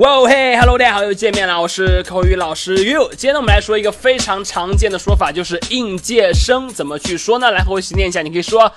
[0.00, 3.10] 哇嘿，Hello，大家好，又见面了，我是口语老师 You。
[3.10, 7.50] 今天呢，我们来说一个非常常见的说法，就是应届生怎么去说呢？
[7.50, 8.72] 来和我一起念一下，你可以说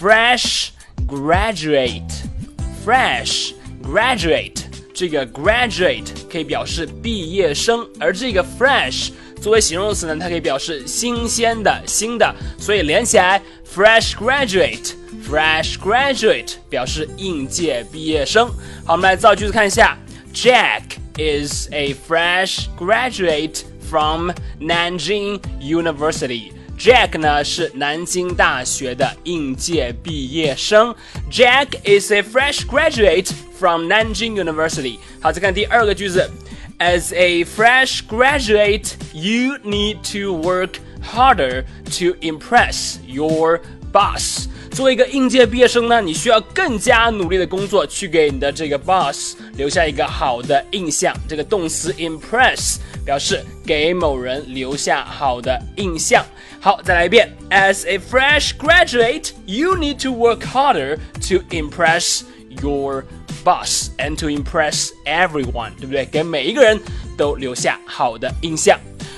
[0.00, 0.68] fresh
[1.08, 3.50] graduate，fresh
[3.82, 4.60] graduate。
[4.94, 9.10] 这个 graduate 可以表示毕业生，而这个 fresh
[9.42, 13.42] 作为形容词呢，它可以表示新鲜的、新的，所以连起来
[13.74, 18.46] fresh graduate，fresh graduate 表示应届毕业生。
[18.86, 19.98] 好，我们来造句子看一下。
[20.33, 26.53] Jack is a fresh graduate from Nanjing University.
[26.77, 30.95] Jack 呢是南京大学的应届毕业生。
[31.29, 34.97] Jack is a fresh graduate from Nanjing University.
[35.19, 36.29] 好，再看第二个句子。
[36.77, 41.65] As a fresh graduate, you need to work harder
[41.97, 43.59] to impress your
[43.91, 44.47] boss.
[44.74, 51.14] 作为一个应届毕业生呢，你需要更加努力的工作，去给你的这个 boss 留下一个好的印象。
[51.28, 56.26] 这个动词 impress 表示给某人留下好的印象。
[56.60, 57.32] 好，再来一遍。
[57.50, 62.22] As a fresh graduate, you need to work harder to impress
[62.60, 63.04] your
[63.44, 66.04] boss and to impress everyone，对不对？
[66.06, 66.80] 给每一个人
[67.16, 68.76] 都留下好的印象。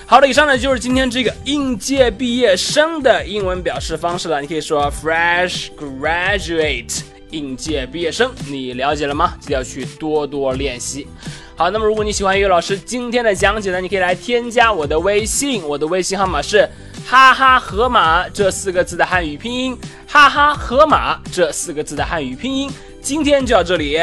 [0.08, 4.40] 好的，以上呢就是今天这个应届毕业生的英文表示方式了。
[4.40, 7.00] 你可以说 fresh graduate，
[7.32, 9.34] 应届毕业生，你了解了吗？
[9.40, 11.08] 记得要去多多练习。
[11.56, 16.68] 好，那么如果你喜欢于老师今天的讲解呢，你可以来添加我的微信，我的微信号码是
[17.04, 19.76] 哈哈河马这四个字的汉语拼音，
[20.06, 22.70] 哈哈河马这四个字的汉语拼音。
[23.02, 23.98] 今天就到这里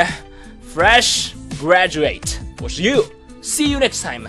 [0.75, 1.29] ，fresh
[1.63, 4.27] graduate，我是 you，see you next time。